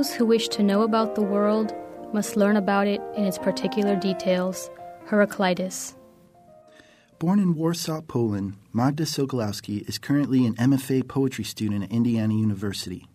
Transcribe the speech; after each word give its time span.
Those 0.00 0.14
who 0.14 0.24
wish 0.24 0.48
to 0.48 0.62
know 0.62 0.80
about 0.80 1.14
the 1.14 1.20
world 1.20 1.74
must 2.14 2.34
learn 2.34 2.56
about 2.56 2.86
it 2.86 3.02
in 3.18 3.26
its 3.26 3.36
particular 3.36 3.96
details. 3.96 4.70
Heraclitus. 5.04 5.94
Born 7.18 7.38
in 7.38 7.54
Warsaw, 7.54 8.00
Poland, 8.00 8.56
Magda 8.72 9.02
Sokolowski 9.02 9.86
is 9.86 9.98
currently 9.98 10.46
an 10.46 10.54
MFA 10.54 11.06
poetry 11.06 11.44
student 11.44 11.84
at 11.84 11.92
Indiana 11.92 12.32
University. 12.32 13.08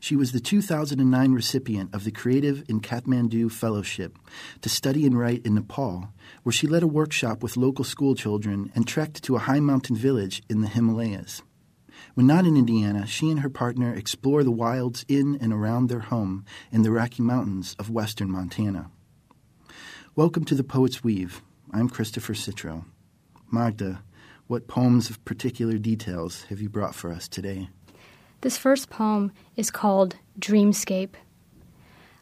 She 0.00 0.16
was 0.16 0.32
the 0.32 0.40
2009 0.40 1.32
recipient 1.32 1.94
of 1.94 2.02
the 2.02 2.10
Creative 2.10 2.64
in 2.68 2.80
Kathmandu 2.80 3.52
Fellowship 3.52 4.18
to 4.62 4.68
study 4.68 5.06
and 5.06 5.16
write 5.16 5.46
in 5.46 5.54
Nepal, 5.54 6.08
where 6.42 6.52
she 6.52 6.66
led 6.66 6.82
a 6.82 6.88
workshop 6.88 7.44
with 7.44 7.56
local 7.56 7.84
schoolchildren 7.84 8.72
and 8.74 8.88
trekked 8.88 9.22
to 9.22 9.36
a 9.36 9.46
high 9.46 9.60
mountain 9.60 9.94
village 9.94 10.42
in 10.50 10.62
the 10.62 10.68
Himalayas. 10.68 11.42
When 12.14 12.28
not 12.28 12.46
in 12.46 12.56
Indiana, 12.56 13.08
she 13.08 13.28
and 13.28 13.40
her 13.40 13.50
partner 13.50 13.92
explore 13.92 14.44
the 14.44 14.52
wilds 14.52 15.04
in 15.08 15.36
and 15.40 15.52
around 15.52 15.88
their 15.88 15.98
home 15.98 16.44
in 16.70 16.82
the 16.82 16.92
Rocky 16.92 17.24
Mountains 17.24 17.74
of 17.76 17.90
western 17.90 18.30
Montana. 18.30 18.88
Welcome 20.14 20.44
to 20.44 20.54
the 20.54 20.62
Poet's 20.62 21.02
Weave. 21.02 21.42
I'm 21.72 21.88
Christopher 21.88 22.34
Citro. 22.34 22.84
Magda, 23.50 24.04
what 24.46 24.68
poems 24.68 25.10
of 25.10 25.24
particular 25.24 25.76
details 25.76 26.44
have 26.50 26.60
you 26.60 26.68
brought 26.68 26.94
for 26.94 27.10
us 27.10 27.26
today? 27.26 27.68
This 28.42 28.56
first 28.56 28.90
poem 28.90 29.32
is 29.56 29.72
called 29.72 30.14
Dreamscape. 30.38 31.14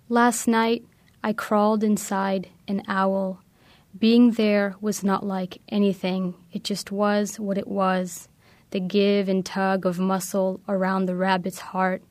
Last 0.09 0.48
night 0.48 0.87
I 1.23 1.34
crawled 1.34 1.84
inside 1.84 2.48
an 2.66 2.82
owl. 2.88 3.43
Being 3.98 4.30
there 4.30 4.74
was 4.80 5.04
not 5.04 5.27
like 5.27 5.60
anything, 5.68 6.34
it 6.51 6.65
just 6.65 6.90
was 6.90 7.38
what 7.38 7.59
it 7.59 7.68
was 7.68 8.30
the 8.72 8.80
give 8.80 9.28
and 9.28 9.45
tug 9.45 9.84
of 9.87 9.98
muscle 9.98 10.60
around 10.66 11.04
the 11.04 11.15
rabbit's 11.15 11.60
heart, 11.60 12.02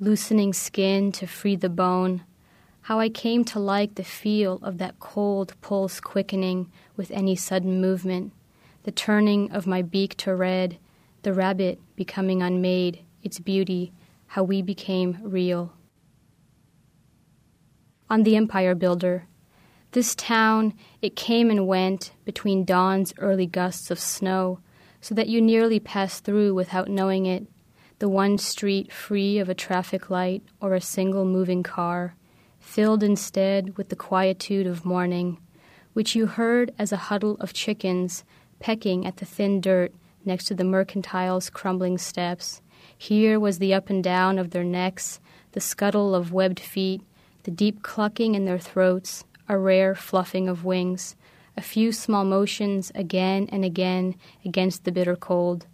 loosening 0.00 0.52
skin 0.52 1.12
to 1.12 1.26
free 1.26 1.56
the 1.56 1.68
bone. 1.68 2.24
How 2.82 2.98
I 2.98 3.10
came 3.10 3.44
to 3.44 3.58
like 3.58 3.94
the 3.94 4.04
feel 4.04 4.58
of 4.62 4.78
that 4.78 4.98
cold 4.98 5.54
pulse 5.60 6.00
quickening 6.00 6.72
with 6.96 7.10
any 7.10 7.36
sudden 7.36 7.80
movement, 7.82 8.32
the 8.84 8.92
turning 8.92 9.50
of 9.52 9.66
my 9.66 9.82
beak 9.82 10.16
to 10.18 10.34
red, 10.34 10.78
the 11.22 11.34
rabbit 11.34 11.80
becoming 11.96 12.42
unmade, 12.42 13.00
its 13.22 13.38
beauty, 13.38 13.92
how 14.28 14.42
we 14.42 14.62
became 14.62 15.18
real. 15.22 15.72
On 18.08 18.22
the 18.22 18.36
Empire 18.36 18.74
Builder, 18.74 19.26
this 19.92 20.14
town, 20.14 20.72
it 21.02 21.14
came 21.14 21.50
and 21.50 21.66
went 21.66 22.12
between 22.24 22.64
dawn's 22.64 23.12
early 23.18 23.46
gusts 23.46 23.90
of 23.90 23.98
snow 23.98 24.60
so 25.00 25.14
that 25.14 25.28
you 25.28 25.40
nearly 25.40 25.80
pass 25.80 26.20
through 26.20 26.54
without 26.54 26.88
knowing 26.88 27.26
it, 27.26 27.46
the 27.98 28.08
one 28.08 28.36
street 28.38 28.92
free 28.92 29.38
of 29.38 29.48
a 29.48 29.54
traffic 29.54 30.10
light 30.10 30.42
or 30.60 30.74
a 30.74 30.80
single 30.80 31.24
moving 31.24 31.62
car, 31.62 32.14
filled 32.60 33.02
instead 33.02 33.76
with 33.76 33.88
the 33.88 33.96
quietude 33.96 34.66
of 34.66 34.84
morning, 34.84 35.38
which 35.92 36.14
you 36.14 36.26
heard 36.26 36.74
as 36.78 36.92
a 36.92 36.96
huddle 37.08 37.36
of 37.40 37.52
chickens 37.52 38.24
pecking 38.58 39.06
at 39.06 39.16
the 39.16 39.24
thin 39.24 39.60
dirt 39.60 39.92
next 40.24 40.44
to 40.44 40.54
the 40.54 40.64
mercantile's 40.64 41.48
crumbling 41.48 41.96
steps. 41.96 42.60
Here 42.98 43.38
was 43.38 43.58
the 43.58 43.72
up 43.72 43.88
and 43.88 44.02
down 44.02 44.38
of 44.38 44.50
their 44.50 44.64
necks, 44.64 45.20
the 45.52 45.60
scuttle 45.60 46.14
of 46.14 46.32
webbed 46.32 46.60
feet, 46.60 47.00
the 47.44 47.50
deep 47.50 47.82
clucking 47.82 48.34
in 48.34 48.44
their 48.44 48.58
throats, 48.58 49.24
a 49.48 49.56
rare 49.56 49.94
fluffing 49.94 50.48
of 50.48 50.64
wings, 50.64 51.16
a 51.56 51.62
few 51.62 51.92
small 51.92 52.24
motions 52.24 52.92
again 52.94 53.48
and 53.50 53.64
again 53.64 54.14
against 54.44 54.84
the 54.84 54.92
bitter 54.92 55.16
cold, 55.16 55.66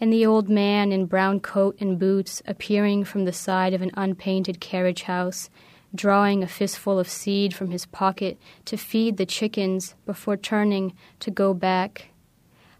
and 0.00 0.12
the 0.12 0.26
old 0.26 0.48
man 0.48 0.90
in 0.90 1.06
brown 1.06 1.38
coat 1.38 1.76
and 1.80 1.98
boots 1.98 2.42
appearing 2.46 3.04
from 3.04 3.24
the 3.24 3.32
side 3.32 3.72
of 3.72 3.82
an 3.82 3.92
unpainted 3.94 4.60
carriage 4.60 5.02
house, 5.02 5.48
drawing 5.94 6.42
a 6.42 6.48
fistful 6.48 6.98
of 6.98 7.08
seed 7.08 7.54
from 7.54 7.70
his 7.70 7.86
pocket 7.86 8.38
to 8.64 8.76
feed 8.76 9.16
the 9.16 9.26
chickens 9.26 9.94
before 10.04 10.36
turning 10.36 10.92
to 11.20 11.30
go 11.30 11.54
back. 11.54 12.08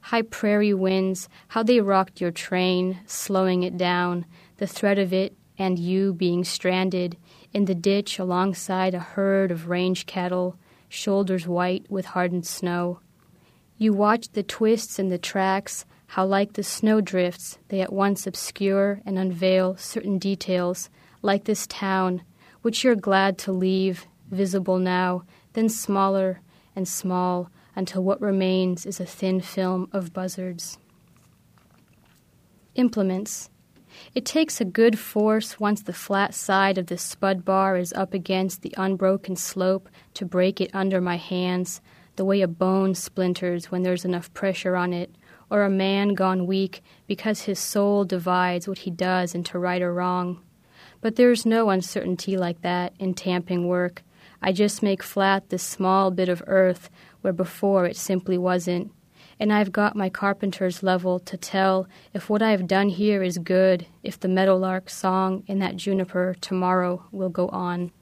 High 0.01 0.23
prairie 0.23 0.75
winds, 0.75 1.29
how 1.49 1.63
they 1.63 1.81
rocked 1.81 2.21
your 2.21 2.31
train, 2.31 3.01
slowing 3.07 3.63
it 3.63 3.77
down, 3.77 4.27
the 4.57 4.67
threat 4.67 4.99
of 4.99 5.13
it 5.13 5.37
and 5.59 5.79
you 5.79 6.13
being 6.13 6.45
stranded 6.45 7.17
in 7.53 7.65
the 7.65 7.75
ditch 7.75 8.19
alongside 8.19 8.95
a 8.95 9.01
herd 9.01 9.51
of 9.51 9.69
range 9.69 10.07
cattle 10.07 10.57
shoulders 10.89 11.47
white 11.47 11.91
with 11.91 12.07
hardened 12.07 12.47
snow. 12.47 13.01
You 13.77 13.93
watch 13.93 14.31
the 14.33 14.43
twists 14.43 14.99
in 14.99 15.09
the 15.09 15.19
tracks, 15.19 15.85
how, 16.09 16.25
like 16.25 16.55
the 16.55 16.63
snowdrifts, 16.63 17.59
they 17.69 17.81
at 17.81 17.93
once 17.93 18.27
obscure 18.27 19.01
and 19.05 19.19
unveil 19.19 19.77
certain 19.77 20.19
details, 20.19 20.89
like 21.23 21.45
this 21.45 21.67
town, 21.67 22.23
which 22.63 22.83
you're 22.83 22.95
glad 22.95 23.39
to 23.39 23.53
leave, 23.53 24.07
visible 24.31 24.79
now, 24.79 25.25
then 25.53 25.69
smaller 25.69 26.41
and 26.75 26.89
small, 26.89 27.51
until 27.77 28.03
what 28.03 28.21
remains 28.21 28.87
is 28.87 29.01
a 29.01 29.07
thin 29.07 29.41
film 29.41 29.89
of 29.93 30.13
buzzards. 30.13 30.79
Implements. 32.75 33.51
It 34.15 34.25
takes 34.25 34.61
a 34.61 34.65
good 34.65 34.99
force 34.99 35.61
once 35.61 35.83
the 35.83 35.93
flat 35.93 36.35
side 36.35 36.79
of 36.79 36.87
the 36.87 36.99
spud 36.99 37.45
bar 37.45 37.77
is 37.77 37.93
up 37.93 38.15
against 38.15 38.63
the 38.63 38.75
unbroken 38.77 39.37
slope 39.37 39.89
to 40.15 40.25
break 40.25 40.61
it 40.61 40.71
under 40.75 41.01
my 41.01 41.17
hands, 41.17 41.81
the 42.17 42.25
way 42.25 42.41
a 42.41 42.49
bone 42.49 42.95
splinters 42.95 43.71
when 43.71 43.83
there's 43.83 44.05
enough 44.05 44.33
pressure 44.35 44.77
on 44.77 44.93
it, 44.93 45.15
or 45.51 45.63
a 45.63 45.71
man 45.71 46.15
gone 46.15 46.47
weak 46.47 46.83
because 47.07 47.43
his 47.43 47.59
soul 47.59 48.05
divides 48.05 48.69
what 48.69 48.79
he 48.79 48.91
does 48.91 49.35
into 49.35 49.59
right 49.59 49.83
or 49.83 49.95
wrong. 49.95 50.43
But 51.01 51.17
there's 51.17 51.47
no 51.47 51.71
uncertainty 51.71 52.37
like 52.37 52.63
that 52.63 52.93
in 52.99 53.15
tamping 53.15 53.69
work. 53.69 54.03
I 54.43 54.53
just 54.53 54.83
make 54.83 55.03
flat 55.03 55.49
this 55.49 55.63
small 55.63 56.11
bit 56.11 56.29
of 56.29 56.43
earth 56.47 56.91
where 57.21 57.33
before 57.33 57.87
it 57.87 57.97
simply 57.97 58.39
wasn't 58.39 58.93
and 59.41 59.53
I've 59.53 59.73
got 59.73 59.97
my 59.97 60.09
carpenter's 60.09 60.83
level 60.83 61.19
to 61.21 61.37
tell 61.37 61.89
if 62.13 62.29
what 62.29 62.43
I've 62.43 62.67
done 62.67 62.89
here 62.89 63.23
is 63.23 63.39
good, 63.39 63.87
if 64.03 64.19
the 64.19 64.29
meadowlark's 64.29 64.97
song 64.97 65.45
in 65.47 65.59
that 65.61 65.77
juniper 65.77 66.35
tomorrow 66.41 67.05
will 67.13 67.29
go 67.29 67.49
on. 67.49 67.93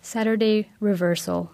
Saturday 0.00 0.70
Reversal. 0.80 1.50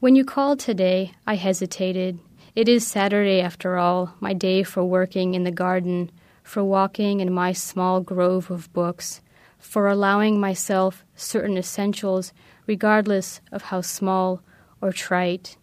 When 0.00 0.14
you 0.14 0.24
called 0.24 0.58
today, 0.58 1.12
I 1.26 1.36
hesitated. 1.36 2.18
It 2.54 2.68
is 2.68 2.86
Saturday 2.86 3.40
after 3.40 3.78
all, 3.78 4.14
my 4.20 4.34
day 4.34 4.62
for 4.62 4.84
working 4.84 5.34
in 5.34 5.44
the 5.44 5.50
garden, 5.50 6.10
for 6.42 6.62
walking 6.62 7.20
in 7.20 7.32
my 7.32 7.52
small 7.52 8.00
grove 8.00 8.50
of 8.50 8.70
books, 8.74 9.22
for 9.58 9.88
allowing 9.88 10.38
myself 10.38 11.04
certain 11.14 11.56
essentials 11.56 12.32
regardless 12.66 13.40
of 13.50 13.62
how 13.62 13.80
small 13.80 14.42
or 14.80 14.92
trite. 14.92 15.56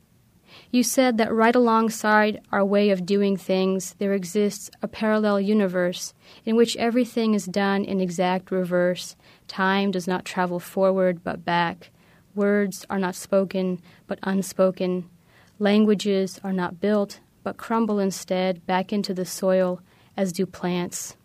You 0.71 0.83
said 0.83 1.17
that 1.17 1.33
right 1.33 1.55
alongside 1.55 2.41
our 2.51 2.65
way 2.65 2.89
of 2.89 3.05
doing 3.05 3.37
things, 3.37 3.95
there 3.99 4.13
exists 4.13 4.69
a 4.81 4.87
parallel 4.87 5.39
universe 5.39 6.13
in 6.45 6.55
which 6.55 6.77
everything 6.77 7.33
is 7.33 7.45
done 7.45 7.83
in 7.83 8.01
exact 8.01 8.51
reverse. 8.51 9.15
Time 9.47 9.91
does 9.91 10.07
not 10.07 10.25
travel 10.25 10.59
forward 10.59 11.23
but 11.23 11.45
back. 11.45 11.91
Words 12.35 12.85
are 12.89 12.99
not 12.99 13.15
spoken 13.15 13.81
but 14.07 14.19
unspoken. 14.23 15.09
Languages 15.57 16.39
are 16.43 16.53
not 16.53 16.79
built 16.79 17.19
but 17.43 17.57
crumble 17.57 17.99
instead 17.99 18.65
back 18.65 18.93
into 18.93 19.13
the 19.13 19.25
soil, 19.25 19.81
as 20.15 20.33
do 20.33 20.45
plants. 20.45 21.15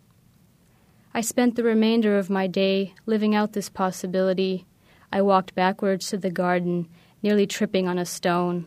I 1.12 1.20
spent 1.20 1.54
the 1.54 1.62
remainder 1.62 2.16
of 2.18 2.30
my 2.30 2.46
day 2.46 2.94
living 3.06 3.34
out 3.34 3.52
this 3.52 3.68
possibility. 3.68 4.66
I 5.12 5.22
walked 5.22 5.54
backwards 5.54 6.08
to 6.08 6.16
the 6.16 6.30
garden, 6.30 6.88
nearly 7.22 7.46
tripping 7.46 7.86
on 7.86 7.98
a 7.98 8.04
stone. 8.04 8.66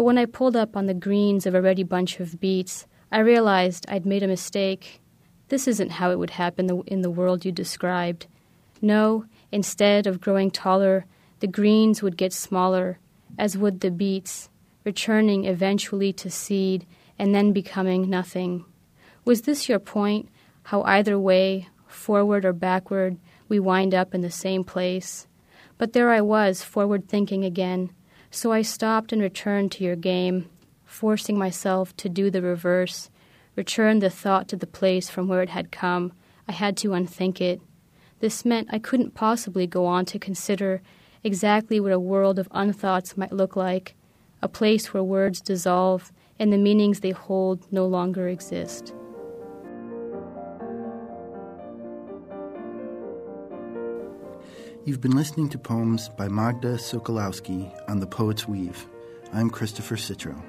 But 0.00 0.04
when 0.04 0.16
I 0.16 0.24
pulled 0.24 0.56
up 0.56 0.78
on 0.78 0.86
the 0.86 0.94
greens 0.94 1.44
of 1.44 1.54
a 1.54 1.60
ready 1.60 1.82
bunch 1.82 2.20
of 2.20 2.40
beets, 2.40 2.86
I 3.12 3.18
realized 3.18 3.84
I'd 3.86 4.06
made 4.06 4.22
a 4.22 4.26
mistake. 4.26 4.98
This 5.48 5.68
isn't 5.68 5.90
how 5.90 6.10
it 6.10 6.18
would 6.18 6.30
happen 6.30 6.82
in 6.86 7.02
the 7.02 7.10
world 7.10 7.44
you 7.44 7.52
described. 7.52 8.26
No, 8.80 9.26
instead 9.52 10.06
of 10.06 10.22
growing 10.22 10.50
taller, 10.50 11.04
the 11.40 11.46
greens 11.46 12.02
would 12.02 12.16
get 12.16 12.32
smaller, 12.32 12.98
as 13.36 13.58
would 13.58 13.80
the 13.80 13.90
beets, 13.90 14.48
returning 14.84 15.44
eventually 15.44 16.14
to 16.14 16.30
seed 16.30 16.86
and 17.18 17.34
then 17.34 17.52
becoming 17.52 18.08
nothing. 18.08 18.64
Was 19.26 19.42
this 19.42 19.68
your 19.68 19.80
point? 19.80 20.30
How 20.62 20.80
either 20.84 21.18
way, 21.18 21.68
forward 21.86 22.46
or 22.46 22.54
backward, 22.54 23.18
we 23.50 23.60
wind 23.60 23.94
up 23.94 24.14
in 24.14 24.22
the 24.22 24.30
same 24.30 24.64
place? 24.64 25.26
But 25.76 25.92
there 25.92 26.08
I 26.08 26.22
was, 26.22 26.64
forward 26.64 27.06
thinking 27.06 27.44
again, 27.44 27.92
so 28.30 28.52
I 28.52 28.62
stopped 28.62 29.12
and 29.12 29.20
returned 29.20 29.72
to 29.72 29.84
your 29.84 29.96
game, 29.96 30.48
forcing 30.84 31.36
myself 31.36 31.96
to 31.96 32.08
do 32.08 32.30
the 32.30 32.42
reverse, 32.42 33.10
return 33.56 33.98
the 33.98 34.10
thought 34.10 34.48
to 34.48 34.56
the 34.56 34.66
place 34.66 35.10
from 35.10 35.28
where 35.28 35.42
it 35.42 35.50
had 35.50 35.72
come. 35.72 36.12
I 36.48 36.52
had 36.52 36.76
to 36.78 36.94
unthink 36.94 37.40
it. 37.40 37.60
This 38.20 38.44
meant 38.44 38.68
I 38.70 38.78
couldn't 38.78 39.14
possibly 39.14 39.66
go 39.66 39.86
on 39.86 40.04
to 40.06 40.18
consider 40.18 40.82
exactly 41.24 41.80
what 41.80 41.92
a 41.92 41.98
world 41.98 42.38
of 42.38 42.48
unthoughts 42.52 43.16
might 43.16 43.32
look 43.32 43.56
like, 43.56 43.94
a 44.42 44.48
place 44.48 44.92
where 44.94 45.02
words 45.02 45.40
dissolve 45.40 46.12
and 46.38 46.52
the 46.52 46.58
meanings 46.58 47.00
they 47.00 47.10
hold 47.10 47.70
no 47.72 47.86
longer 47.86 48.28
exist. 48.28 48.94
You've 54.86 55.02
been 55.02 55.14
listening 55.14 55.50
to 55.50 55.58
poems 55.58 56.08
by 56.08 56.28
Magda 56.28 56.76
Sokolowski 56.76 57.70
on 57.86 58.00
The 58.00 58.06
Poet's 58.06 58.48
Weave. 58.48 58.86
I'm 59.30 59.50
Christopher 59.50 59.96
Citro. 59.96 60.42